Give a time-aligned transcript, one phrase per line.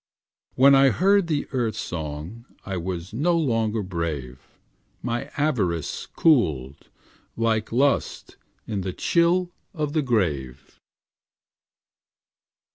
[0.55, 4.39] When I heard the Earth song I was no longer brave;
[5.03, 6.89] My avarice cooled
[7.37, 8.35] Like lust
[8.65, 10.79] in the chill of the grave.